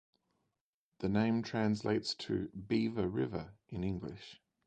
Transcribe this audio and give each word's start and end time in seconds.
The 0.97 1.09
name 1.09 1.43
translates 1.43 2.15
to 2.15 2.47
"Beaver 2.55 3.07
River" 3.07 3.51
in 3.69 3.83
English. 3.83 4.41